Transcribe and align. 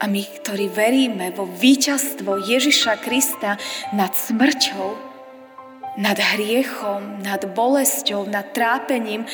A 0.00 0.08
my, 0.08 0.24
ktorí 0.24 0.72
veríme 0.72 1.28
vo 1.36 1.44
víťazstvo 1.44 2.40
Ježiša 2.48 3.04
Krista 3.04 3.60
nad 3.92 4.16
smrťou, 4.16 4.88
nad 6.00 6.16
hriechom, 6.16 7.20
nad 7.20 7.44
bolesťou, 7.52 8.24
nad 8.24 8.56
trápením, 8.56 9.28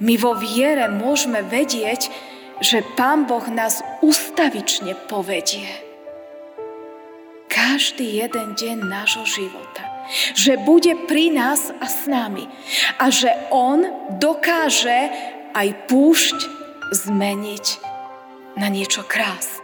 my 0.00 0.14
vo 0.16 0.32
viere 0.32 0.88
môžeme 0.88 1.44
vedieť, 1.44 2.08
že 2.64 2.80
Pán 2.96 3.28
Boh 3.28 3.44
nás 3.52 3.84
ustavične 4.00 4.96
povedie. 5.08 5.68
Každý 7.52 8.24
jeden 8.24 8.56
deň 8.56 8.76
nášho 8.88 9.28
života. 9.28 9.84
Že 10.32 10.64
bude 10.64 10.96
pri 11.04 11.28
nás 11.28 11.68
a 11.76 11.84
s 11.84 12.08
nami. 12.08 12.48
A 12.96 13.12
že 13.12 13.28
On 13.52 13.84
dokáže 14.16 15.12
aj 15.52 15.68
púšť 15.92 16.38
zmeniť 17.04 17.66
na 18.56 18.72
niečo 18.72 19.04
krásne. 19.04 19.59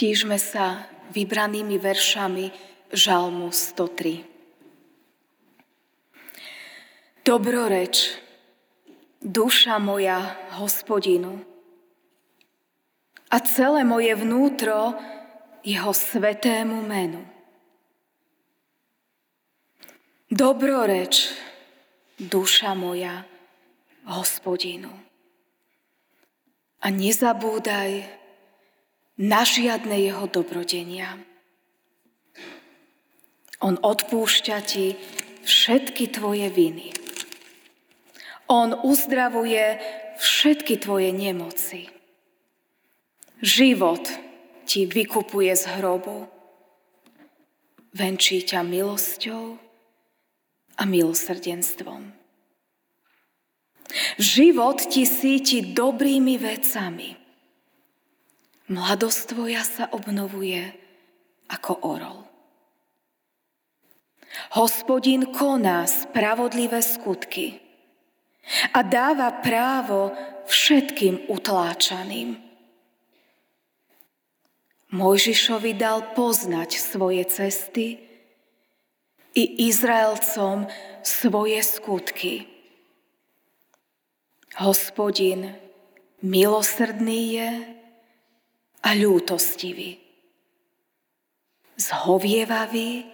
Stížme 0.00 0.40
sa 0.40 0.88
vybranými 1.12 1.76
veršami 1.76 2.48
Žalmu 2.88 3.52
103. 3.52 4.24
Dobroreč, 7.20 8.16
duša 9.20 9.76
moja 9.76 10.40
hospodinu 10.56 11.44
a 13.28 13.44
celé 13.44 13.84
moje 13.84 14.16
vnútro 14.16 14.96
jeho 15.60 15.92
svetému 15.92 16.80
menu. 16.80 17.20
Dobroreč, 20.32 21.28
duša 22.16 22.72
moja 22.72 23.28
hospodinu. 24.08 24.96
A 26.80 26.88
nezabúdaj 26.88 28.19
na 29.20 29.44
žiadne 29.44 30.00
jeho 30.00 30.24
dobrodenia. 30.32 31.20
On 33.60 33.76
odpúšťa 33.76 34.56
ti 34.64 34.96
všetky 35.44 36.08
tvoje 36.08 36.48
viny. 36.48 36.96
On 38.48 38.72
uzdravuje 38.72 39.76
všetky 40.16 40.80
tvoje 40.80 41.12
nemoci. 41.12 41.92
Život 43.44 44.08
ti 44.64 44.88
vykupuje 44.88 45.52
z 45.52 45.64
hrobu, 45.76 46.24
venčí 47.92 48.40
ťa 48.40 48.64
milosťou 48.64 49.60
a 50.80 50.82
milosrdenstvom. 50.88 52.16
Život 54.16 54.78
ti 54.88 55.04
síti 55.04 55.76
dobrými 55.76 56.40
vecami. 56.40 57.19
Mladosť 58.70 59.34
tvoja 59.34 59.66
sa 59.66 59.90
obnovuje 59.90 60.62
ako 61.50 61.72
orol. 61.82 62.22
Hospodin 64.54 65.34
koná 65.34 65.90
spravodlivé 65.90 66.78
skutky 66.78 67.58
a 68.70 68.86
dáva 68.86 69.42
právo 69.42 70.14
všetkým 70.46 71.26
utláčaným. 71.26 72.38
Mojžišovi 74.94 75.74
dal 75.74 76.14
poznať 76.14 76.70
svoje 76.78 77.26
cesty 77.26 77.98
i 79.34 79.66
Izraelcom 79.66 80.70
svoje 81.02 81.58
skutky. 81.66 82.46
Hospodin 84.62 85.58
milosrdný 86.22 87.22
je 87.34 87.79
a 88.80 88.96
ľútostivý, 88.96 90.00
zhovievavý 91.76 93.04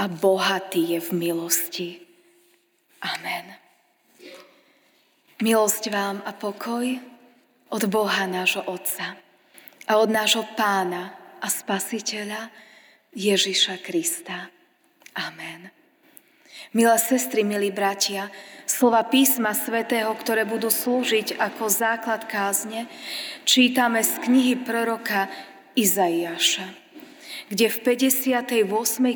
a 0.00 0.04
bohatý 0.08 0.96
je 0.96 1.00
v 1.00 1.10
milosti. 1.12 1.88
Amen. 3.04 3.52
Milosť 5.44 5.92
vám 5.92 6.24
a 6.24 6.32
pokoj 6.32 6.86
od 7.68 7.82
Boha 7.90 8.24
nášho 8.24 8.64
Otca 8.64 9.18
a 9.84 9.92
od 10.00 10.08
nášho 10.08 10.46
Pána 10.56 11.36
a 11.42 11.46
Spasiteľa 11.50 12.48
Ježiša 13.12 13.84
Krista. 13.84 14.48
Amen. 15.20 15.83
Milé 16.74 16.98
sestry, 16.98 17.46
milí 17.46 17.70
bratia, 17.70 18.34
slova 18.66 19.06
písma 19.06 19.54
svätého, 19.54 20.10
ktoré 20.10 20.42
budú 20.42 20.74
slúžiť 20.74 21.38
ako 21.38 21.70
základ 21.70 22.26
kázne, 22.26 22.90
čítame 23.46 24.02
z 24.02 24.18
knihy 24.26 24.58
proroka 24.58 25.30
Izaiáša, 25.78 26.66
kde 27.46 27.70
v 27.70 27.78
58. 27.78 28.66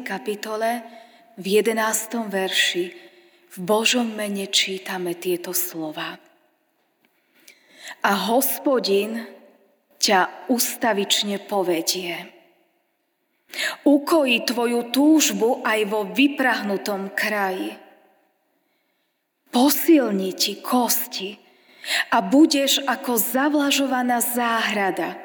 kapitole 0.07 0.87
v 1.35 1.45
11. 1.59 2.31
verši 2.31 2.95
v 3.51 3.57
Božom 3.59 4.07
mene 4.07 4.47
čítame 4.47 5.19
tieto 5.19 5.51
slova. 5.51 6.15
A 8.07 8.13
hospodin 8.31 9.27
ťa 9.99 10.47
ustavične 10.47 11.43
povedie. 11.43 12.38
Ukojí 13.85 14.45
tvoju 14.45 14.93
túžbu 14.93 15.65
aj 15.65 15.81
vo 15.89 16.05
vyprahnutom 16.05 17.11
kraji 17.17 17.89
posilní 19.51 20.33
ti 20.37 20.61
kosti 20.61 21.35
a 22.13 22.21
budeš 22.21 22.85
ako 22.85 23.17
zavlažovaná 23.17 24.21
záhrada, 24.21 25.17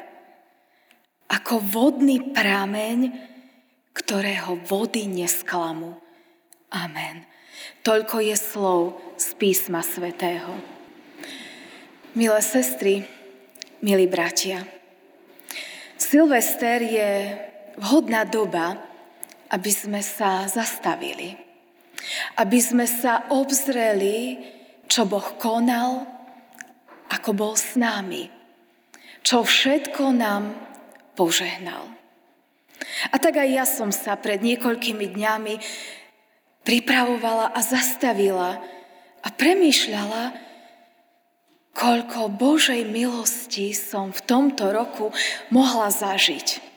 ako 1.28 1.60
vodný 1.60 2.32
prameň, 2.32 3.12
ktorého 3.92 4.58
vody 4.64 5.06
nesklamú. 5.06 6.00
Amen. 6.72 7.28
Toľko 7.86 8.24
je 8.24 8.36
slov 8.40 8.82
z 9.20 9.28
písma 9.38 9.86
svätého. 9.86 10.50
Milé 12.18 12.42
sestry, 12.42 13.06
milí 13.86 14.10
bratia, 14.10 14.66
Silvester 15.98 16.82
je 16.82 17.10
vhodná 17.78 18.26
doba, 18.26 18.80
aby 19.50 19.70
sme 19.70 20.02
sa 20.02 20.46
zastavili 20.50 21.44
aby 22.38 22.60
sme 22.60 22.86
sa 22.86 23.28
obzreli, 23.32 24.40
čo 24.90 25.08
Boh 25.08 25.40
konal, 25.40 26.06
ako 27.10 27.30
bol 27.34 27.54
s 27.56 27.78
nami, 27.80 28.28
čo 29.24 29.46
všetko 29.46 30.04
nám 30.14 30.54
požehnal. 31.14 31.88
A 33.10 33.16
tak 33.18 33.40
aj 33.40 33.50
ja 33.50 33.66
som 33.66 33.94
sa 33.94 34.20
pred 34.20 34.44
niekoľkými 34.44 35.06
dňami 35.16 35.56
pripravovala 36.68 37.54
a 37.54 37.60
zastavila 37.64 38.60
a 39.24 39.28
premýšľala, 39.32 40.36
koľko 41.74 42.30
Božej 42.38 42.86
milosti 42.86 43.74
som 43.74 44.14
v 44.14 44.22
tomto 44.22 44.70
roku 44.70 45.10
mohla 45.50 45.90
zažiť. 45.90 46.73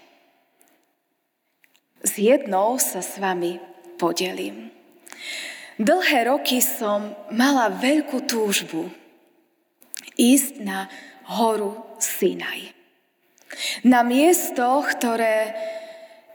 S 2.06 2.22
jednou 2.22 2.78
sa 2.78 3.02
s 3.02 3.18
vami 3.18 3.58
podelím. 3.98 4.70
Dlhé 5.74 6.30
roky 6.30 6.62
som 6.62 7.10
mala 7.34 7.66
veľkú 7.66 8.22
túžbu 8.30 8.86
ísť 10.14 10.62
na 10.62 10.86
horu 11.26 11.74
Sinaj. 11.98 12.70
Na 13.82 14.06
miesto, 14.06 14.62
ktoré 14.86 15.50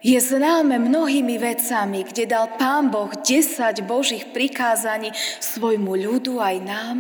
je 0.04 0.20
známe 0.20 0.76
mnohými 0.76 1.40
vecami, 1.40 2.04
kde 2.04 2.28
dal 2.28 2.52
Pán 2.60 2.92
Boh 2.92 3.16
10 3.16 3.72
Božích 3.88 4.28
prikázaní 4.36 5.16
svojmu 5.40 5.96
ľudu 5.96 6.44
aj 6.44 6.58
nám, 6.68 6.98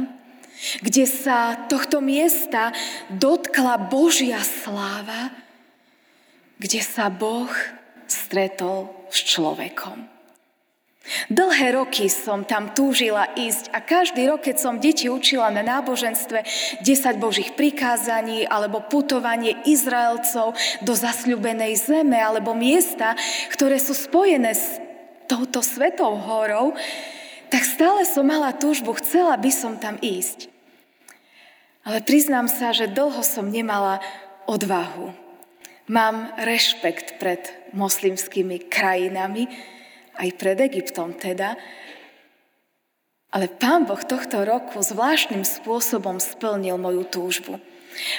kde 0.79 1.09
sa 1.09 1.59
tohto 1.67 1.99
miesta 1.99 2.71
dotkla 3.11 3.91
Božia 3.91 4.39
sláva, 4.39 5.33
kde 6.61 6.79
sa 6.79 7.09
Boh 7.11 7.49
stretol 8.11 8.91
s 9.07 9.23
človekom. 9.23 10.11
Dlhé 11.33 11.73
roky 11.73 12.05
som 12.13 12.45
tam 12.45 12.77
túžila 12.77 13.33
ísť 13.33 13.73
a 13.73 13.81
každý 13.81 14.29
rok, 14.29 14.45
keď 14.45 14.55
som 14.61 14.77
deti 14.77 15.09
učila 15.09 15.49
na 15.49 15.65
náboženstve 15.65 16.45
10 16.85 17.17
Božích 17.17 17.57
prikázaní 17.57 18.45
alebo 18.45 18.85
putovanie 18.85 19.57
Izraelcov 19.65 20.53
do 20.85 20.93
zasľubenej 20.93 21.73
zeme 21.81 22.21
alebo 22.21 22.53
miesta, 22.53 23.17
ktoré 23.49 23.81
sú 23.81 23.97
spojené 23.97 24.53
s 24.53 24.77
touto 25.25 25.65
svetou 25.65 26.21
horou, 26.21 26.77
tak 27.49 27.65
stále 27.65 28.05
som 28.05 28.23
mala 28.23 28.53
túžbu, 28.53 28.93
chcela 29.01 29.33
by 29.41 29.51
som 29.51 29.81
tam 29.81 29.97
ísť. 30.05 30.53
Ale 31.81 32.05
priznám 32.05 32.45
sa, 32.45 32.77
že 32.77 32.85
dlho 32.85 33.25
som 33.25 33.49
nemala 33.49 34.05
odvahu. 34.45 35.30
Mám 35.91 36.39
rešpekt 36.39 37.19
pred 37.19 37.51
moslimskými 37.75 38.71
krajinami, 38.71 39.51
aj 40.15 40.29
pred 40.39 40.55
Egyptom 40.71 41.11
teda, 41.11 41.59
ale 43.35 43.51
Pán 43.51 43.83
Boh 43.83 43.99
tohto 43.99 44.47
roku 44.47 44.79
zvláštnym 44.79 45.43
spôsobom 45.43 46.23
splnil 46.23 46.79
moju 46.79 47.03
túžbu. 47.11 47.59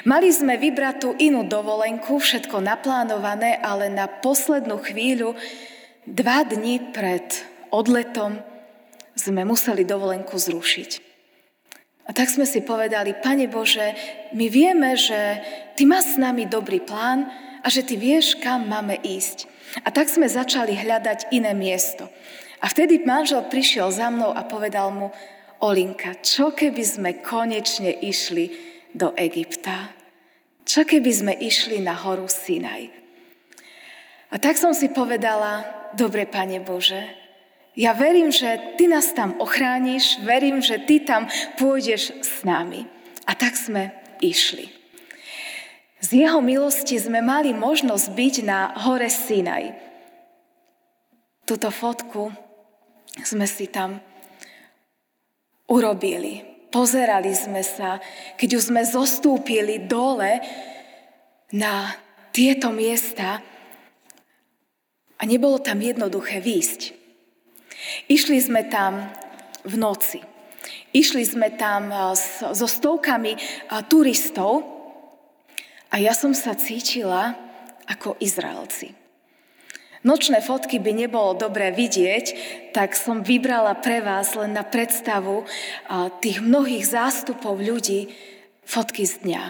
Mali 0.05 0.29
sme 0.29 0.61
vybrať 0.61 0.97
tú 1.01 1.17
inú 1.17 1.49
dovolenku, 1.49 2.21
všetko 2.21 2.61
naplánované, 2.61 3.57
ale 3.57 3.89
na 3.89 4.05
poslednú 4.05 4.77
chvíľu, 4.85 5.33
dva 6.05 6.45
dní 6.45 6.93
pred 6.93 7.25
odletom, 7.73 8.37
sme 9.17 9.49
museli 9.49 9.89
dovolenku 9.89 10.37
zrušiť. 10.37 10.91
A 12.05 12.13
tak 12.13 12.29
sme 12.29 12.45
si 12.45 12.61
povedali, 12.61 13.17
Pane 13.17 13.49
Bože, 13.49 13.97
my 14.37 14.45
vieme, 14.53 14.93
že 14.93 15.41
Ty 15.73 15.89
máš 15.89 16.13
s 16.13 16.17
nami 16.21 16.45
dobrý 16.45 16.85
plán 16.85 17.33
a 17.63 17.67
že 17.71 17.87
Ty 17.87 17.95
vieš, 17.97 18.37
kam 18.43 18.67
máme 18.67 18.99
ísť. 19.01 19.47
A 19.87 19.89
tak 19.89 20.11
sme 20.11 20.29
začali 20.29 20.77
hľadať 20.77 21.33
iné 21.33 21.57
miesto. 21.57 22.11
A 22.63 22.69
vtedy 22.69 23.03
manžel 23.03 23.43
prišiel 23.49 23.89
za 23.91 24.13
mnou 24.13 24.31
a 24.31 24.43
povedal 24.45 24.93
mu, 24.93 25.09
Olinka, 25.63 26.19
čo 26.19 26.51
keby 26.51 26.83
sme 26.83 27.11
konečne 27.23 27.95
išli 28.03 28.51
do 28.93 29.15
Egypta? 29.15 29.95
Čo 30.67 30.83
keby 30.83 31.11
sme 31.11 31.33
išli 31.39 31.79
na 31.79 31.95
horu 31.95 32.27
Sinaj? 32.27 32.91
A 34.33 34.37
tak 34.43 34.59
som 34.59 34.75
si 34.75 34.91
povedala, 34.91 35.63
dobre, 35.95 36.27
Pane 36.27 36.59
Bože, 36.59 37.03
ja 37.79 37.95
verím, 37.95 38.29
že 38.35 38.77
Ty 38.77 38.85
nás 38.91 39.15
tam 39.15 39.39
ochrániš, 39.39 40.21
verím, 40.27 40.61
že 40.61 40.83
Ty 40.83 40.97
tam 41.07 41.23
pôjdeš 41.57 42.11
s 42.21 42.43
nami. 42.43 42.85
A 43.25 43.33
tak 43.39 43.55
sme 43.55 43.95
išli. 44.19 44.82
Z 46.03 46.19
Jeho 46.19 46.43
milosti 46.43 46.99
sme 46.99 47.23
mali 47.23 47.55
možnosť 47.55 48.07
byť 48.11 48.35
na 48.43 48.75
hore 48.75 49.07
Sinaj. 49.07 49.71
Tuto 51.47 51.71
fotku 51.71 52.35
sme 53.23 53.47
si 53.47 53.71
tam 53.71 54.03
urobili. 55.71 56.43
Pozerali 56.75 57.31
sme 57.39 57.63
sa, 57.63 58.03
keď 58.35 58.59
už 58.59 58.63
sme 58.75 58.83
zostúpili 58.83 59.87
dole 59.87 60.43
na 61.55 61.95
tieto 62.35 62.75
miesta 62.75 63.39
a 65.21 65.23
nebolo 65.23 65.63
tam 65.63 65.79
jednoduché 65.79 66.43
výjsť. 66.43 66.81
Išli 68.11 68.43
sme 68.43 68.67
tam 68.67 69.07
v 69.63 69.75
noci. 69.79 70.19
Išli 70.91 71.23
sme 71.23 71.55
tam 71.55 71.95
so 72.35 72.67
stovkami 72.67 73.39
turistov 73.87 74.82
a 75.93 76.01
ja 76.01 76.17
som 76.17 76.33
sa 76.33 76.57
cítila 76.57 77.37
ako 77.85 78.17
Izraelci. 78.17 78.97
Nočné 80.03 80.43
fotky 80.43 80.83
by 80.83 81.07
nebolo 81.07 81.39
dobré 81.39 81.71
vidieť, 81.71 82.27
tak 82.75 82.99
som 82.99 83.23
vybrala 83.23 83.79
pre 83.79 84.03
vás 84.03 84.35
len 84.35 84.51
na 84.51 84.67
predstavu 84.67 85.47
tých 86.19 86.43
mnohých 86.43 86.83
zástupov 86.83 87.63
ľudí 87.63 88.11
fotky 88.67 89.07
z 89.07 89.23
dňa. 89.23 89.43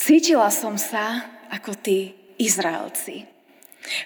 Cítila 0.00 0.48
som 0.48 0.80
sa 0.80 1.20
ako 1.52 1.76
tí 1.76 2.16
Izraelci, 2.40 3.28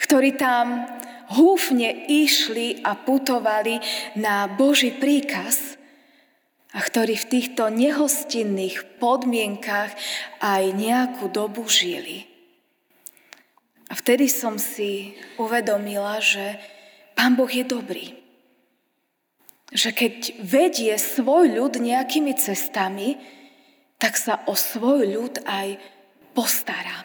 ktorí 0.03 0.35
tam 0.35 0.83
húfne 1.31 2.11
išli 2.11 2.83
a 2.83 2.99
putovali 2.99 3.79
na 4.19 4.51
Boží 4.51 4.91
príkaz 4.91 5.79
a 6.71 6.79
ktorí 6.79 7.19
v 7.19 7.31
týchto 7.31 7.67
nehostinných 7.67 9.03
podmienkach 9.03 9.91
aj 10.39 10.63
nejakú 10.71 11.27
dobu 11.27 11.67
žili. 11.67 12.31
A 13.91 13.99
vtedy 13.99 14.31
som 14.31 14.55
si 14.55 15.19
uvedomila, 15.35 16.23
že 16.23 16.63
Pán 17.19 17.35
Boh 17.35 17.51
je 17.51 17.67
dobrý. 17.67 18.15
Že 19.75 19.91
keď 19.91 20.15
vedie 20.47 20.95
svoj 20.95 21.51
ľud 21.59 21.83
nejakými 21.83 22.39
cestami, 22.39 23.19
tak 23.99 24.15
sa 24.15 24.47
o 24.47 24.55
svoj 24.55 25.11
ľud 25.11 25.35
aj 25.43 25.75
postará. 26.39 27.03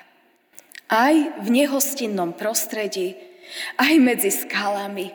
Aj 0.86 1.16
v 1.42 1.48
nehostinnom 1.50 2.38
prostredí, 2.38 3.18
aj 3.82 3.94
medzi 3.98 4.30
skalami, 4.30 5.10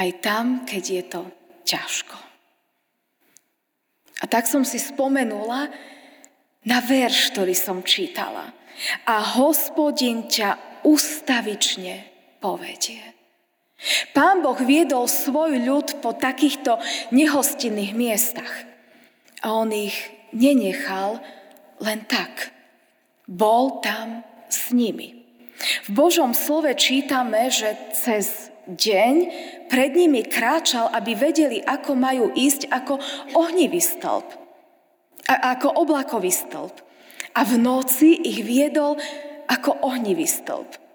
aj 0.00 0.08
tam, 0.24 0.64
keď 0.64 0.84
je 0.88 1.02
to 1.04 1.22
ťažko. 1.68 2.27
A 4.18 4.24
tak 4.26 4.50
som 4.50 4.66
si 4.66 4.82
spomenula 4.82 5.70
na 6.66 6.78
verš, 6.82 7.32
ktorý 7.34 7.54
som 7.54 7.86
čítala. 7.86 8.50
A 9.06 9.22
hospodin 9.38 10.26
ťa 10.26 10.82
ustavične 10.86 12.06
povedie. 12.38 13.02
Pán 14.10 14.42
Boh 14.42 14.58
viedol 14.58 15.06
svoj 15.06 15.62
ľud 15.62 16.02
po 16.02 16.10
takýchto 16.14 16.82
nehostinných 17.14 17.94
miestach. 17.94 18.50
A 19.38 19.54
on 19.54 19.70
ich 19.70 19.94
nenechal 20.34 21.22
len 21.78 22.02
tak. 22.10 22.50
Bol 23.30 23.78
tam 23.78 24.26
s 24.50 24.74
nimi. 24.74 25.22
V 25.86 25.88
Božom 25.94 26.34
slove 26.34 26.74
čítame, 26.74 27.50
že 27.50 27.74
cez 27.94 28.50
deň 28.68 29.14
pred 29.72 29.90
nimi 29.96 30.22
kráčal, 30.28 30.92
aby 30.92 31.16
vedeli, 31.16 31.58
ako 31.64 31.96
majú 31.96 32.30
ísť 32.36 32.68
ako 32.68 33.00
ohnivý 33.32 33.80
stĺp, 33.80 34.26
ako 35.28 35.68
oblakový 35.80 36.28
stĺp. 36.28 36.74
A 37.32 37.44
v 37.44 37.54
noci 37.60 38.18
ich 38.18 38.44
viedol 38.44 39.00
ako 39.48 39.80
ohnivý 39.84 40.28
stĺp. 40.28 40.88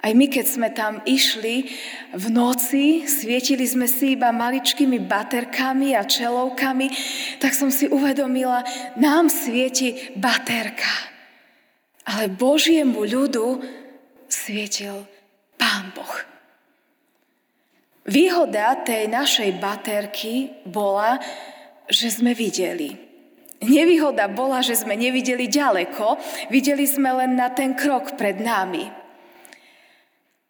Aj 0.00 0.16
my, 0.16 0.32
keď 0.32 0.46
sme 0.48 0.68
tam 0.72 1.04
išli 1.04 1.68
v 2.16 2.26
noci, 2.32 3.04
svietili 3.04 3.68
sme 3.68 3.84
si 3.84 4.16
iba 4.16 4.32
maličkými 4.32 4.96
baterkami 5.04 5.92
a 5.92 6.08
čelovkami, 6.08 6.88
tak 7.36 7.52
som 7.52 7.68
si 7.68 7.84
uvedomila, 7.84 8.64
nám 8.96 9.28
svieti 9.28 10.16
baterka. 10.16 10.88
Ale 12.08 12.32
Božiemu 12.32 13.04
ľudu 13.04 13.60
svietil 14.24 15.04
Pán 15.60 15.92
Boh. 15.92 16.29
Výhoda 18.10 18.74
tej 18.82 19.06
našej 19.06 19.62
baterky 19.62 20.66
bola, 20.66 21.22
že 21.86 22.10
sme 22.10 22.34
videli. 22.34 22.90
Nevýhoda 23.62 24.26
bola, 24.26 24.66
že 24.66 24.74
sme 24.74 24.98
nevideli 24.98 25.46
ďaleko, 25.46 26.18
videli 26.50 26.90
sme 26.90 27.14
len 27.22 27.38
na 27.38 27.54
ten 27.54 27.78
krok 27.78 28.18
pred 28.18 28.42
nami. 28.42 28.90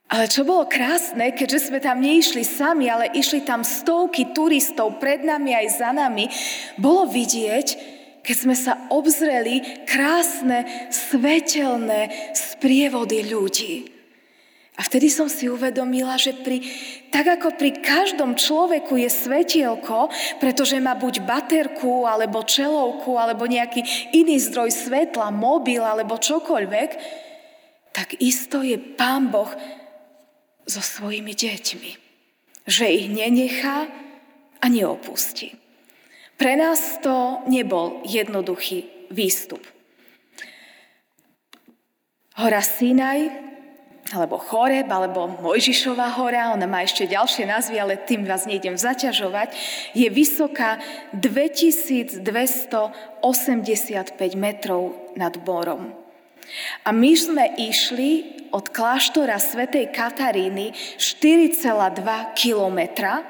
Ale 0.08 0.24
čo 0.24 0.48
bolo 0.48 0.64
krásne, 0.64 1.36
keďže 1.36 1.68
sme 1.68 1.84
tam 1.84 2.00
neišli 2.00 2.48
sami, 2.48 2.88
ale 2.88 3.12
išli 3.12 3.44
tam 3.44 3.60
stovky 3.60 4.32
turistov 4.32 4.96
pred 4.96 5.20
nami 5.20 5.52
aj 5.52 5.66
za 5.76 5.92
nami, 5.92 6.32
bolo 6.80 7.12
vidieť, 7.12 7.68
keď 8.24 8.36
sme 8.40 8.56
sa 8.56 8.88
obzreli 8.88 9.84
krásne, 9.84 10.64
svetelné 10.88 12.32
sprievody 12.32 13.28
ľudí. 13.28 13.99
A 14.80 14.88
vtedy 14.88 15.12
som 15.12 15.28
si 15.28 15.44
uvedomila, 15.44 16.16
že 16.16 16.32
pri, 16.32 16.64
tak 17.12 17.28
ako 17.28 17.52
pri 17.60 17.84
každom 17.84 18.32
človeku 18.32 18.96
je 18.96 19.12
svetielko, 19.12 20.08
pretože 20.40 20.80
má 20.80 20.96
buď 20.96 21.20
baterku, 21.28 22.08
alebo 22.08 22.40
čelovku, 22.40 23.20
alebo 23.20 23.44
nejaký 23.44 23.84
iný 24.16 24.40
zdroj 24.40 24.72
svetla, 24.72 25.28
mobil, 25.36 25.84
alebo 25.84 26.16
čokoľvek, 26.16 26.90
tak 27.92 28.16
isto 28.24 28.64
je 28.64 28.80
Pán 28.80 29.28
Boh 29.28 29.52
so 30.64 30.80
svojimi 30.80 31.36
deťmi. 31.36 31.92
Že 32.64 32.84
ich 32.88 33.06
nenechá 33.12 33.84
a 34.60 34.64
neopustí. 34.64 35.60
Pre 36.40 36.56
nás 36.56 37.04
to 37.04 37.44
nebol 37.52 38.00
jednoduchý 38.08 39.12
výstup. 39.12 39.60
Hora 42.40 42.64
Sinaj, 42.64 43.28
alebo 44.10 44.42
Choreb, 44.42 44.90
alebo 44.90 45.30
Mojžišová 45.38 46.18
hora, 46.18 46.50
ona 46.50 46.66
má 46.66 46.82
ešte 46.82 47.06
ďalšie 47.06 47.46
názvy, 47.46 47.78
ale 47.78 48.02
tým 48.02 48.26
vás 48.26 48.42
nejdem 48.48 48.74
zaťažovať, 48.74 49.54
je 49.94 50.10
vysoká 50.10 50.82
2285 51.14 53.22
metrov 54.34 54.98
nad 55.14 55.38
Borom. 55.46 55.94
A 56.82 56.90
my 56.90 57.14
sme 57.14 57.54
išli 57.54 58.42
od 58.50 58.74
kláštora 58.74 59.38
svätej 59.38 59.94
Kataríny 59.94 60.74
4,2 60.98 62.34
kilometra, 62.34 63.22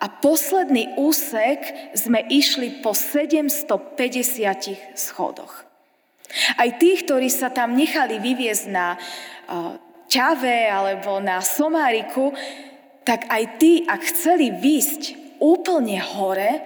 a 0.00 0.08
posledný 0.08 0.96
úsek 0.96 1.92
sme 1.92 2.24
išli 2.32 2.80
po 2.80 2.96
750 2.96 4.96
schodoch. 4.96 5.68
Aj 6.56 6.70
tí, 6.80 6.96
ktorí 6.96 7.28
sa 7.28 7.52
tam 7.52 7.76
nechali 7.76 8.16
vyviezť 8.16 8.64
na 8.72 8.96
ťave 10.10 10.66
alebo 10.66 11.22
na 11.22 11.38
somáriku, 11.38 12.34
tak 13.06 13.30
aj 13.30 13.62
tí, 13.62 13.86
ak 13.86 14.02
chceli 14.10 14.50
výsť 14.50 15.38
úplne 15.38 16.02
hore, 16.02 16.60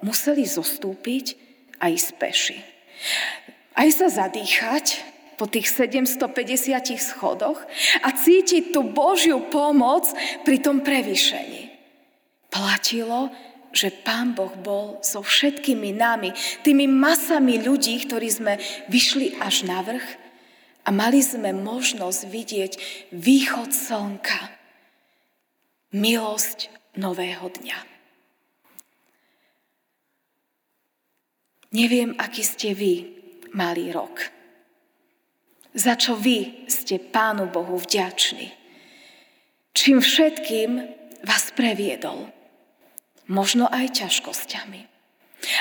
museli 0.00 0.48
zostúpiť 0.48 1.36
a 1.78 1.92
ísť 1.92 2.10
peši. 2.16 2.58
Aj 3.76 3.88
sa 3.92 4.08
zadýchať, 4.08 5.14
po 5.36 5.44
tých 5.44 5.68
750 5.68 6.96
schodoch 6.96 7.60
a 8.00 8.08
cítiť 8.08 8.72
tú 8.72 8.88
Božiu 8.88 9.44
pomoc 9.52 10.08
pri 10.48 10.64
tom 10.64 10.80
prevýšení. 10.80 11.68
Platilo, 12.48 13.28
že 13.68 13.92
Pán 13.92 14.32
Boh 14.32 14.52
bol 14.56 15.04
so 15.04 15.20
všetkými 15.20 15.92
nami, 15.92 16.32
tými 16.64 16.88
masami 16.88 17.60
ľudí, 17.60 18.08
ktorí 18.08 18.28
sme 18.32 18.56
vyšli 18.88 19.36
až 19.36 19.68
na 19.68 19.84
vrch 19.84 20.25
a 20.86 20.88
mali 20.94 21.18
sme 21.18 21.50
možnosť 21.50 22.20
vidieť 22.30 22.72
východ 23.10 23.74
slnka, 23.74 24.54
milosť 25.90 26.70
nového 26.94 27.50
dňa. 27.50 27.78
Neviem, 31.74 32.14
aký 32.16 32.46
ste 32.46 32.72
vy 32.72 32.94
mali 33.52 33.90
rok. 33.90 34.30
Za 35.76 35.98
čo 35.98 36.16
vy 36.16 36.70
ste 36.70 37.02
Pánu 37.02 37.52
Bohu 37.52 37.76
vďační. 37.76 38.48
Čím 39.76 40.00
všetkým 40.00 40.70
vás 41.26 41.52
previedol 41.52 42.32
možno 43.28 43.68
aj 43.68 44.00
ťažkosťami. 44.06 44.88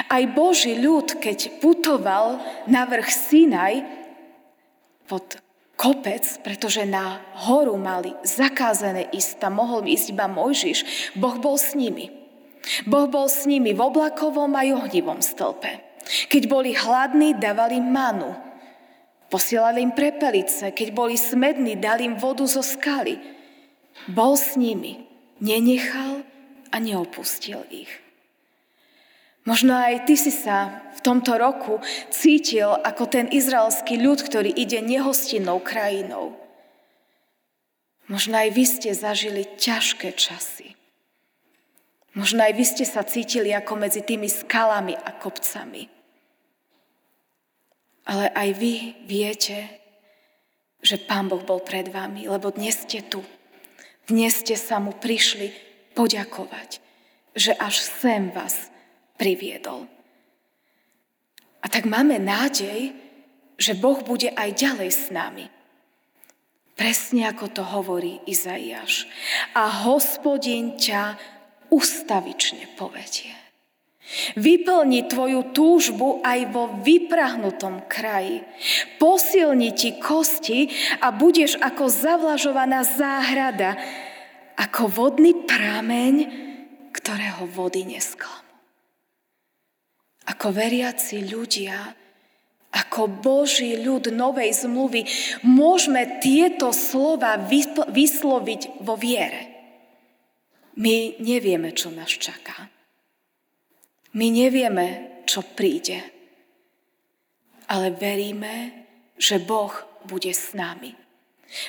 Aj 0.08 0.24
Boží 0.32 0.77
ľud, 0.77 1.20
keď 1.20 1.60
putoval 1.60 2.39
na 2.70 2.88
vrch 2.88 3.10
Sinaj 3.12 4.05
pod 5.06 5.42
kopec, 5.76 6.24
pretože 6.42 6.88
na 6.88 7.22
horu 7.46 7.76
mali 7.78 8.16
zakázané 8.24 9.12
ísť, 9.12 9.44
tam 9.44 9.60
mohol 9.60 9.86
ísť 9.86 10.16
iba 10.16 10.26
Mojžiš, 10.26 10.80
Boh 11.20 11.38
bol 11.38 11.60
s 11.60 11.76
nimi. 11.76 12.10
Boh 12.90 13.06
bol 13.06 13.30
s 13.30 13.46
nimi 13.46 13.78
v 13.78 13.82
oblakovom 13.82 14.50
aj 14.58 14.68
ohnivom 14.74 15.22
stĺpe. 15.22 15.86
Keď 16.06 16.44
boli 16.50 16.74
hladní, 16.74 17.38
dávali 17.38 17.82
manu. 17.82 18.34
Posielali 19.30 19.82
im 19.82 19.94
prepelice. 19.94 20.70
Keď 20.70 20.94
boli 20.94 21.18
smední, 21.18 21.78
dali 21.82 22.06
im 22.06 22.18
vodu 22.18 22.46
zo 22.46 22.62
skaly. 22.62 23.18
Bol 24.10 24.38
s 24.38 24.54
nimi. 24.54 25.06
Nenechal 25.42 26.22
a 26.70 26.78
neopustil 26.78 27.66
ich. 27.74 28.05
Možno 29.46 29.78
aj 29.78 30.10
ty 30.10 30.18
si 30.18 30.34
sa 30.34 30.82
v 30.98 31.00
tomto 31.06 31.38
roku 31.38 31.78
cítil 32.10 32.74
ako 32.82 33.06
ten 33.06 33.30
izraelský 33.30 34.02
ľud, 34.02 34.25
ktorý 34.25 34.50
ide 34.50 34.82
nehostinnou 34.82 35.62
krajinou. 35.62 36.34
Možno 38.10 38.42
aj 38.42 38.50
vy 38.54 38.66
ste 38.66 38.90
zažili 38.98 39.46
ťažké 39.46 40.18
časy. 40.18 40.74
Možno 42.18 42.42
aj 42.42 42.54
vy 42.58 42.66
ste 42.66 42.86
sa 42.90 43.06
cítili 43.06 43.54
ako 43.54 43.86
medzi 43.86 44.02
tými 44.02 44.25
skalami 44.25 44.98
a 44.98 45.14
kopcami. 45.14 45.94
Ale 48.06 48.30
aj 48.34 48.50
vy 48.58 48.74
viete, 49.06 49.70
že 50.82 51.02
Pán 51.02 51.30
Boh 51.30 51.42
bol 51.42 51.62
pred 51.62 51.90
vami, 51.90 52.30
lebo 52.30 52.50
dnes 52.50 52.82
ste 52.82 53.02
tu. 53.06 53.22
Dnes 54.06 54.42
ste 54.42 54.54
sa 54.54 54.78
mu 54.78 54.94
prišli 54.94 55.50
poďakovať, 55.98 56.78
že 57.34 57.58
až 57.58 57.82
sem 57.82 58.30
vás 58.30 58.74
priviedol. 59.16 59.88
A 61.64 61.68
tak 61.68 61.90
máme 61.90 62.22
nádej, 62.22 62.94
že 63.58 63.74
Boh 63.74 63.98
bude 64.06 64.30
aj 64.30 64.50
ďalej 64.54 64.92
s 64.92 65.10
nami. 65.10 65.50
Presne 66.76 67.32
ako 67.32 67.46
to 67.56 67.64
hovorí 67.64 68.20
Izaiáš. 68.28 69.08
A 69.56 69.88
hospodin 69.88 70.76
ťa 70.76 71.16
ustavične 71.72 72.76
povedie. 72.76 73.32
Vyplni 74.38 75.10
tvoju 75.10 75.50
túžbu 75.50 76.22
aj 76.22 76.40
vo 76.54 76.70
vyprahnutom 76.86 77.90
kraji. 77.90 78.46
Posilni 79.02 79.74
ti 79.74 79.98
kosti 79.98 80.70
a 81.02 81.10
budeš 81.10 81.58
ako 81.58 81.90
zavlažovaná 81.90 82.86
záhrada, 82.86 83.74
ako 84.54 85.10
vodný 85.10 85.34
prameň, 85.50 86.16
ktorého 86.94 87.50
vody 87.50 87.98
nesklamú. 87.98 88.45
Ako 90.25 90.50
veriaci 90.50 91.25
ľudia, 91.29 91.94
ako 92.75 93.08
Boží 93.08 93.77
ľud 93.79 94.12
novej 94.12 94.65
zmluvy, 94.65 95.05
môžeme 95.48 96.20
tieto 96.20 96.75
slova 96.75 97.39
vysloviť 97.88 98.84
vo 98.84 99.00
viere. 99.00 99.55
My 100.75 101.15
nevieme, 101.24 101.72
čo 101.72 101.88
nás 101.94 102.12
čaká. 102.12 102.67
My 104.15 104.27
nevieme, 104.27 105.20
čo 105.24 105.39
príde. 105.44 106.03
Ale 107.72 107.96
veríme, 107.96 108.86
že 109.15 109.39
Boh 109.39 109.72
bude 110.03 110.36
s 110.36 110.51
nami. 110.51 110.91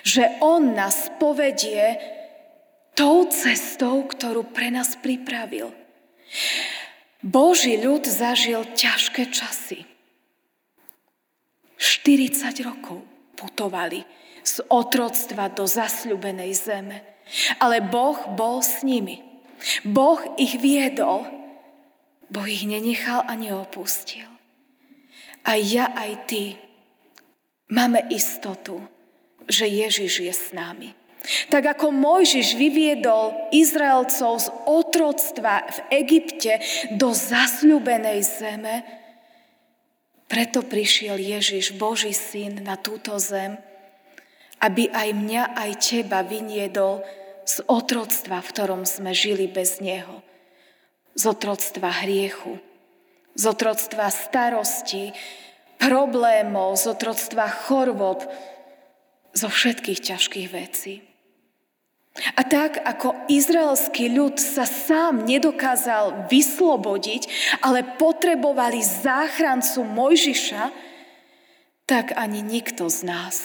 Že 0.02 0.42
On 0.42 0.74
nás 0.74 1.06
povedie 1.22 1.98
tou 2.98 3.30
cestou, 3.30 4.02
ktorú 4.08 4.50
pre 4.50 4.74
nás 4.74 4.98
pripravil. 4.98 5.70
Boží 7.24 7.80
ľud 7.80 8.04
zažil 8.04 8.64
ťažké 8.76 9.32
časy. 9.32 9.88
40 11.76 12.64
rokov 12.64 13.04
putovali 13.36 14.04
z 14.44 14.64
otroctva 14.68 15.52
do 15.52 15.68
zasľubenej 15.68 16.52
zeme. 16.56 16.98
Ale 17.58 17.82
Boh 17.82 18.16
bol 18.36 18.62
s 18.62 18.86
nimi. 18.86 19.20
Boh 19.82 20.20
ich 20.36 20.60
viedol. 20.60 21.26
Boh 22.30 22.46
ich 22.46 22.64
nenechal 22.68 23.24
a 23.26 23.32
neopustil. 23.34 24.28
A 25.46 25.54
ja 25.58 25.94
aj 25.94 26.12
ty 26.26 26.42
máme 27.70 28.02
istotu, 28.10 28.82
že 29.46 29.66
Ježiš 29.66 30.12
je 30.26 30.34
s 30.34 30.50
nami. 30.50 31.05
Tak 31.50 31.78
ako 31.78 31.90
Mojžiš 31.90 32.54
vyviedol 32.54 33.50
Izraelcov 33.50 34.46
z 34.46 34.48
otroctva 34.66 35.66
v 35.66 35.78
Egypte 36.06 36.62
do 36.94 37.10
zasľubenej 37.10 38.22
zeme, 38.22 38.86
preto 40.26 40.62
prišiel 40.66 41.18
Ježiš, 41.18 41.78
Boží 41.78 42.10
syn, 42.10 42.62
na 42.66 42.74
túto 42.74 43.14
zem, 43.18 43.58
aby 44.58 44.90
aj 44.90 45.08
mňa, 45.14 45.42
aj 45.54 45.70
teba 45.78 46.26
vyniedol 46.26 47.02
z 47.46 47.62
otroctva, 47.70 48.42
v 48.42 48.50
ktorom 48.50 48.82
sme 48.82 49.14
žili 49.14 49.46
bez 49.46 49.78
Neho. 49.78 50.22
Z 51.14 51.30
otroctva 51.30 52.02
hriechu, 52.02 52.58
z 53.38 53.44
otroctva 53.46 54.10
starosti, 54.10 55.14
problémov, 55.78 56.74
z 56.74 56.92
otroctva 56.92 57.46
chorôb, 57.46 58.26
zo 59.36 59.48
všetkých 59.52 60.00
ťažkých 60.00 60.48
vecí. 60.50 61.04
A 62.16 62.42
tak 62.48 62.80
ako 62.80 63.28
izraelský 63.28 64.08
ľud 64.08 64.40
sa 64.40 64.64
sám 64.64 65.28
nedokázal 65.28 66.28
vyslobodiť, 66.32 67.28
ale 67.60 67.84
potrebovali 68.00 68.80
záchrancu 68.80 69.84
Mojžiša, 69.84 70.64
tak 71.84 72.16
ani 72.16 72.40
nikto 72.40 72.88
z 72.88 73.04
nás, 73.04 73.36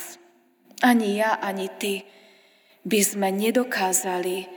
ani 0.79 1.19
ja, 1.19 1.35
ani 1.37 1.67
ty, 1.67 2.07
by 2.87 2.99
sme 3.03 3.29
nedokázali 3.29 4.49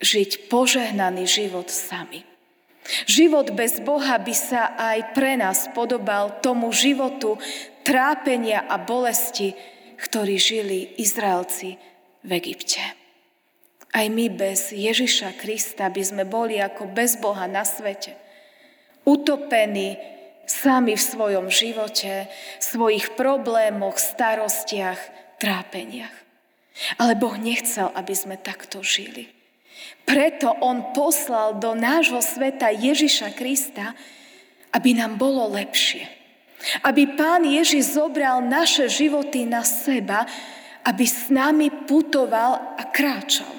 žiť 0.00 0.48
požehnaný 0.48 1.28
život 1.28 1.68
sami. 1.68 2.24
Život 3.04 3.52
bez 3.52 3.84
Boha 3.84 4.16
by 4.16 4.32
sa 4.32 4.72
aj 4.72 5.12
pre 5.12 5.36
nás 5.36 5.68
podobal 5.76 6.40
tomu 6.40 6.72
životu 6.72 7.36
trápenia 7.84 8.64
a 8.64 8.80
bolesti, 8.80 9.52
ktorý 10.00 10.40
žili 10.40 10.96
Izraelci 10.96 11.76
v 12.24 12.30
Egypte. 12.32 12.80
Aj 13.88 14.06
my 14.06 14.28
bez 14.28 14.70
Ježiša 14.70 15.40
Krista 15.40 15.88
by 15.88 16.02
sme 16.04 16.24
boli 16.28 16.60
ako 16.60 16.92
bez 16.92 17.16
Boha 17.16 17.48
na 17.48 17.64
svete. 17.64 18.12
Utopení 19.08 19.96
sami 20.44 20.96
v 20.96 21.02
svojom 21.02 21.46
živote, 21.48 22.28
svojich 22.60 23.16
problémoch, 23.16 23.96
starostiach, 23.96 25.00
trápeniach. 25.40 26.12
Ale 27.00 27.16
Boh 27.16 27.36
nechcel, 27.36 27.92
aby 27.96 28.14
sme 28.16 28.36
takto 28.36 28.84
žili. 28.84 29.28
Preto 30.04 30.52
On 30.64 30.92
poslal 30.96 31.60
do 31.60 31.76
nášho 31.76 32.20
sveta 32.20 32.72
Ježiša 32.72 33.36
Krista, 33.36 33.92
aby 34.72 34.96
nám 34.96 35.16
bolo 35.20 35.48
lepšie. 35.52 36.06
Aby 36.82 37.14
Pán 37.14 37.46
Ježiš 37.46 37.96
zobral 37.96 38.42
naše 38.42 38.90
životy 38.90 39.46
na 39.46 39.62
seba, 39.62 40.26
aby 40.82 41.04
s 41.06 41.30
nami 41.30 41.70
putoval 41.86 42.76
a 42.76 42.82
kráčal. 42.88 43.57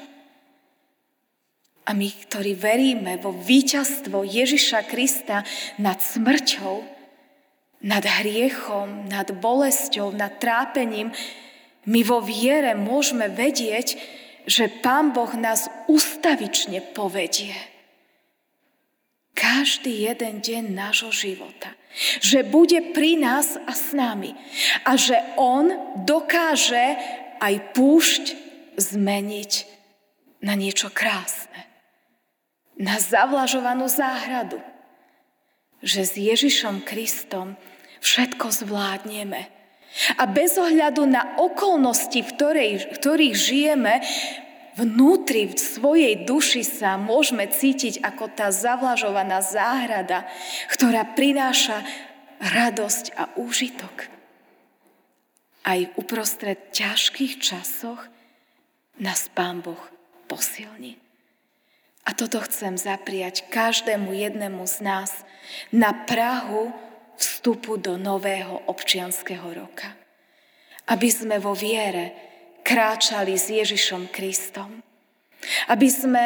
A 1.90 1.98
my, 1.98 2.06
ktorí 2.06 2.54
veríme 2.54 3.18
vo 3.18 3.34
víťazstvo 3.34 4.22
Ježiša 4.22 4.86
Krista 4.86 5.42
nad 5.82 5.98
smrťou, 5.98 6.86
nad 7.82 8.06
hriechom, 8.06 9.10
nad 9.10 9.34
bolesťou, 9.34 10.14
nad 10.14 10.38
trápením, 10.38 11.10
my 11.90 12.02
vo 12.06 12.22
viere 12.22 12.78
môžeme 12.78 13.26
vedieť, 13.26 13.98
že 14.46 14.70
Pán 14.70 15.18
Boh 15.18 15.34
nás 15.34 15.66
ustavične 15.90 16.94
povedie. 16.94 17.58
každý 19.40 20.04
jeden 20.04 20.44
deň 20.44 20.64
nášho 20.76 21.16
života. 21.16 21.72
Že 22.20 22.44
bude 22.52 22.92
pri 22.92 23.16
nás 23.18 23.56
a 23.56 23.72
s 23.72 23.96
nami. 23.96 24.36
A 24.84 25.00
že 25.00 25.16
On 25.40 25.96
dokáže 26.04 27.00
aj 27.40 27.72
púšť 27.72 28.24
zmeniť 28.76 29.52
na 30.44 30.60
niečo 30.60 30.92
krásne. 30.92 31.69
Na 32.80 32.96
zavlažovanú 32.96 33.92
záhradu. 33.92 34.64
Že 35.84 36.02
s 36.02 36.14
Ježišom 36.16 36.88
Kristom 36.88 37.60
všetko 38.00 38.48
zvládneme. 38.64 39.52
A 40.16 40.24
bez 40.30 40.56
ohľadu 40.56 41.04
na 41.04 41.36
okolnosti, 41.42 42.24
v 42.24 42.30
ktorej, 42.40 42.72
ktorých 42.96 43.36
žijeme, 43.36 44.00
vnútri 44.80 45.52
v 45.52 45.58
svojej 45.60 46.24
duši 46.24 46.64
sa 46.64 46.96
môžeme 46.96 47.52
cítiť 47.52 48.00
ako 48.00 48.32
tá 48.32 48.48
zavlažovaná 48.54 49.44
záhrada, 49.44 50.24
ktorá 50.72 51.04
prináša 51.04 51.84
radosť 52.40 53.06
a 53.20 53.24
úžitok. 53.36 54.08
Aj 55.68 55.80
uprostred 56.00 56.72
ťažkých 56.72 57.44
časoch 57.44 58.00
nás 59.04 59.28
Pán 59.36 59.60
Boh 59.60 59.80
posilní. 60.32 61.09
A 62.10 62.18
toto 62.18 62.42
chcem 62.42 62.74
zapriať 62.74 63.46
každému 63.54 64.10
jednému 64.18 64.66
z 64.66 64.82
nás 64.82 65.14
na 65.70 65.94
Prahu 65.94 66.74
vstupu 67.22 67.78
do 67.78 68.02
nového 68.02 68.66
občianského 68.66 69.46
roka. 69.54 69.94
Aby 70.90 71.14
sme 71.14 71.38
vo 71.38 71.54
viere 71.54 72.18
kráčali 72.66 73.38
s 73.38 73.54
Ježišom 73.54 74.10
Kristom. 74.10 74.82
Aby 75.70 75.86
sme 75.86 76.26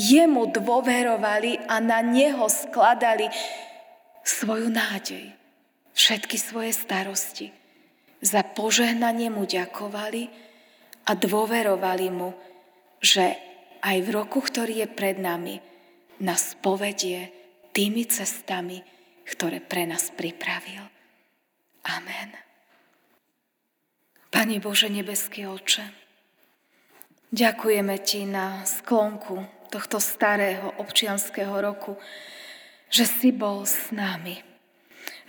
jemu 0.00 0.48
dôverovali 0.48 1.60
a 1.68 1.76
na 1.76 2.00
neho 2.00 2.48
skladali 2.48 3.28
svoju 4.24 4.72
nádej, 4.72 5.28
všetky 5.92 6.40
svoje 6.40 6.72
starosti. 6.72 7.52
Za 8.24 8.40
požehnanie 8.48 9.28
mu 9.28 9.44
ďakovali 9.44 10.32
a 11.04 11.12
dôverovali 11.12 12.08
mu, 12.08 12.32
že 13.04 13.51
aj 13.82 13.96
v 13.98 14.08
roku, 14.14 14.38
ktorý 14.38 14.86
je 14.86 14.88
pred 14.88 15.18
nami, 15.18 15.58
nás 16.22 16.54
povedie 16.62 17.34
tými 17.74 18.06
cestami, 18.06 18.78
ktoré 19.26 19.58
pre 19.58 19.84
nás 19.90 20.14
pripravil. 20.14 20.86
Amen. 21.90 22.30
Pane 24.30 24.62
Bože, 24.62 24.88
nebeský 24.88 25.50
oče, 25.50 25.82
ďakujeme 27.34 27.98
Ti 28.00 28.22
na 28.24 28.62
sklonku 28.62 29.44
tohto 29.68 29.98
starého 29.98 30.72
občianského 30.78 31.52
roku, 31.58 31.98
že 32.92 33.08
si 33.08 33.32
bol 33.32 33.64
s 33.64 33.88
nami, 33.90 34.40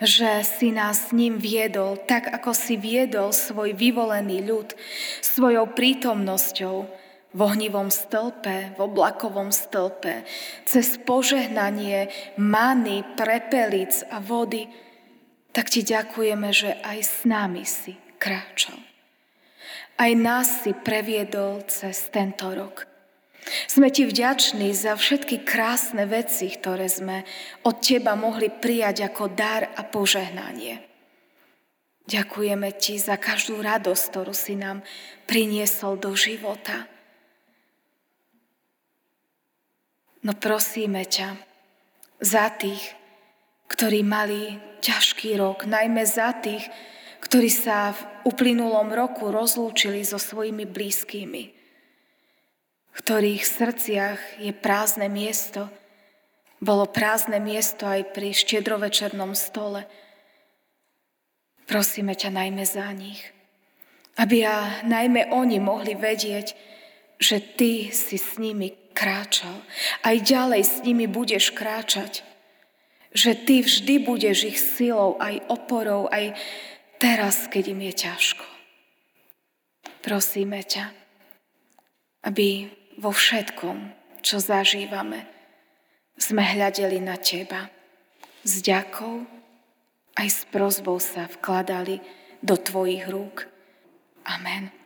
že 0.04 0.44
si 0.44 0.76
nás 0.76 1.16
ním 1.16 1.40
viedol, 1.40 1.96
tak 2.06 2.28
ako 2.28 2.52
si 2.52 2.76
viedol 2.76 3.32
svoj 3.32 3.72
vyvolený 3.72 4.44
ľud 4.44 4.76
svojou 5.24 5.72
prítomnosťou 5.72 7.03
v 7.34 7.40
ohnivom 7.42 7.90
stĺpe, 7.90 8.78
v 8.78 8.80
oblakovom 8.80 9.50
stĺpe, 9.50 10.24
cez 10.70 11.02
požehnanie 11.02 12.14
many, 12.38 13.02
prepelic 13.18 14.06
a 14.14 14.22
vody, 14.22 14.70
tak 15.54 15.70
ti 15.70 15.82
ďakujeme, 15.82 16.50
že 16.54 16.78
aj 16.82 17.00
s 17.02 17.16
nami 17.26 17.66
si 17.66 17.98
kráčal 18.22 18.78
aj 19.98 20.12
nás 20.18 20.48
si 20.66 20.72
previedol 20.74 21.64
cez 21.70 22.10
tento 22.10 22.50
rok. 22.50 22.90
Sme 23.68 23.92
ti 23.92 24.08
vďační 24.08 24.72
za 24.72 24.96
všetky 24.96 25.44
krásne 25.44 26.08
veci, 26.08 26.48
ktoré 26.48 26.88
sme 26.88 27.28
od 27.68 27.84
teba 27.84 28.16
mohli 28.16 28.48
prijať 28.48 29.12
ako 29.12 29.36
dar 29.36 29.68
a 29.76 29.84
požehnanie. 29.84 30.80
Ďakujeme 32.08 32.72
ti 32.80 33.00
za 33.00 33.20
každú 33.20 33.64
radosť, 33.64 34.04
ktorú 34.12 34.34
si 34.36 34.56
nám 34.56 34.84
priniesol 35.28 36.00
do 36.00 36.16
života. 36.16 36.88
No 40.24 40.32
prosíme 40.32 41.04
ťa 41.04 41.36
za 42.24 42.48
tých, 42.56 42.96
ktorí 43.68 44.08
mali 44.08 44.56
ťažký 44.80 45.36
rok, 45.36 45.68
najmä 45.68 46.08
za 46.08 46.32
tých, 46.40 46.64
ktorí 47.20 47.52
sa 47.52 47.92
v 47.92 48.32
uplynulom 48.32 48.92
roku 48.96 49.32
rozlúčili 49.32 50.04
so 50.08 50.16
svojimi 50.16 50.64
blízkými, 50.64 51.44
v 52.94 52.98
ktorých 53.04 53.44
srdciach 53.44 54.20
je 54.40 54.56
prázdne 54.56 55.12
miesto, 55.12 55.68
bolo 56.64 56.88
prázdne 56.88 57.44
miesto 57.44 57.84
aj 57.84 58.16
pri 58.16 58.32
štedrovečernom 58.32 59.36
stole. 59.36 59.84
Prosíme 61.68 62.16
ťa 62.16 62.32
najmä 62.32 62.64
za 62.64 62.88
nich, 62.96 63.20
aby 64.16 64.48
a 64.48 64.88
najmä 64.88 65.36
oni 65.36 65.60
mohli 65.60 66.00
vedieť, 66.00 66.56
že 67.20 67.40
ty 67.40 67.92
si 67.92 68.16
s 68.16 68.40
nimi 68.40 68.83
kráčal. 68.94 69.66
Aj 70.06 70.16
ďalej 70.16 70.62
s 70.64 70.76
nimi 70.86 71.10
budeš 71.10 71.52
kráčať. 71.52 72.24
Že 73.14 73.32
ty 73.46 73.56
vždy 73.62 73.96
budeš 74.02 74.38
ich 74.50 74.58
silou, 74.58 75.18
aj 75.22 75.42
oporou, 75.50 76.10
aj 76.10 76.34
teraz, 76.98 77.46
keď 77.50 77.74
im 77.74 77.82
je 77.90 77.94
ťažko. 78.10 78.46
Prosíme 80.02 80.62
ťa, 80.66 80.90
aby 82.26 82.70
vo 82.98 83.14
všetkom, 83.14 83.94
čo 84.26 84.42
zažívame, 84.42 85.30
sme 86.18 86.42
hľadeli 86.46 87.02
na 87.02 87.18
Teba. 87.18 87.70
S 88.44 88.60
ďakou 88.62 89.24
aj 90.14 90.28
s 90.30 90.42
prozbou 90.50 91.02
sa 91.02 91.26
vkladali 91.26 92.04
do 92.44 92.54
Tvojich 92.54 93.08
rúk. 93.10 93.50
Amen. 94.28 94.83